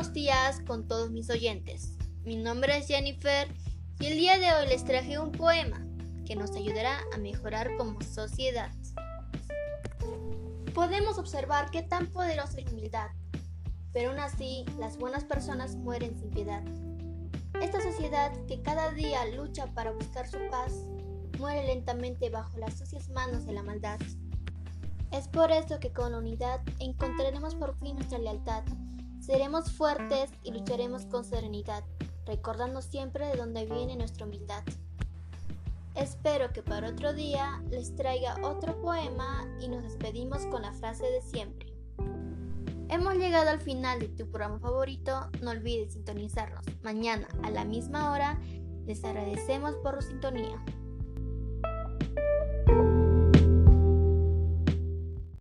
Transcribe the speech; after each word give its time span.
paz 0.00 0.62
con 0.66 0.88
todos 0.88 1.10
mis 1.10 1.28
oyentes. 1.28 1.98
Mi 2.24 2.36
nombre 2.36 2.78
es 2.78 2.86
Jennifer 2.86 3.46
y 3.98 4.06
el 4.06 4.16
día 4.16 4.38
de 4.38 4.50
hoy 4.54 4.66
les 4.66 4.82
traje 4.82 5.18
un 5.18 5.30
poema 5.30 5.86
que 6.24 6.36
nos 6.36 6.52
ayudará 6.52 7.00
a 7.12 7.18
mejorar 7.18 7.76
como 7.76 8.00
sociedad. 8.00 8.70
Podemos 10.72 11.18
observar 11.18 11.70
qué 11.70 11.82
tan 11.82 12.06
poderosa 12.06 12.58
es 12.58 12.64
la 12.64 12.70
humildad, 12.70 13.08
pero 13.92 14.10
aún 14.10 14.20
así 14.20 14.64
las 14.78 14.96
buenas 14.96 15.24
personas 15.24 15.76
mueren 15.76 16.18
sin 16.18 16.30
piedad. 16.30 16.62
Esta 17.60 17.82
sociedad 17.82 18.32
que 18.46 18.62
cada 18.62 18.92
día 18.92 19.26
lucha 19.26 19.66
para 19.74 19.92
buscar 19.92 20.26
su 20.26 20.38
paz, 20.50 20.72
muere 21.38 21.66
lentamente 21.66 22.30
bajo 22.30 22.56
las 22.56 22.78
sucias 22.78 23.10
manos 23.10 23.44
de 23.44 23.52
la 23.52 23.62
maldad. 23.62 24.00
Es 25.12 25.28
por 25.28 25.52
eso 25.52 25.78
que 25.78 25.92
con 25.92 26.14
unidad 26.14 26.62
encontraremos 26.78 27.54
por 27.54 27.78
fin 27.80 27.96
nuestra 27.96 28.18
lealtad. 28.18 28.64
Seremos 29.30 29.70
fuertes 29.70 30.28
y 30.42 30.50
lucharemos 30.50 31.06
con 31.06 31.24
serenidad, 31.24 31.84
recordando 32.26 32.82
siempre 32.82 33.28
de 33.28 33.36
dónde 33.36 33.64
viene 33.64 33.94
nuestra 33.94 34.26
humildad. 34.26 34.64
Espero 35.94 36.52
que 36.52 36.64
para 36.64 36.88
otro 36.88 37.12
día 37.12 37.62
les 37.70 37.94
traiga 37.94 38.34
otro 38.42 38.82
poema 38.82 39.46
y 39.60 39.68
nos 39.68 39.84
despedimos 39.84 40.44
con 40.46 40.62
la 40.62 40.72
frase 40.72 41.04
de 41.04 41.22
siempre. 41.22 41.72
Hemos 42.88 43.14
llegado 43.18 43.50
al 43.50 43.60
final 43.60 44.00
de 44.00 44.08
tu 44.08 44.28
programa 44.28 44.58
favorito, 44.58 45.30
no 45.40 45.52
olvides 45.52 45.92
sintonizarnos. 45.92 46.64
Mañana 46.82 47.28
a 47.44 47.50
la 47.50 47.64
misma 47.64 48.10
hora 48.10 48.36
les 48.84 49.04
agradecemos 49.04 49.76
por 49.76 50.02
su 50.02 50.08
sintonía. 50.08 50.60